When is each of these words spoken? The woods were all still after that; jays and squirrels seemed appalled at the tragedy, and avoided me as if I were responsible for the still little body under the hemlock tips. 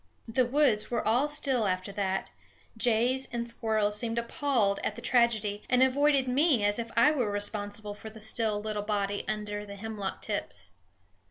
The 0.27 0.47
woods 0.47 0.89
were 0.89 1.07
all 1.07 1.27
still 1.27 1.67
after 1.67 1.91
that; 1.91 2.31
jays 2.75 3.27
and 3.31 3.47
squirrels 3.47 3.99
seemed 3.99 4.17
appalled 4.17 4.79
at 4.83 4.95
the 4.95 5.01
tragedy, 5.03 5.61
and 5.69 5.83
avoided 5.83 6.27
me 6.27 6.65
as 6.65 6.79
if 6.79 6.89
I 6.97 7.11
were 7.11 7.29
responsible 7.29 7.93
for 7.93 8.09
the 8.09 8.19
still 8.19 8.59
little 8.59 8.81
body 8.81 9.23
under 9.27 9.63
the 9.63 9.75
hemlock 9.75 10.23
tips. 10.23 10.71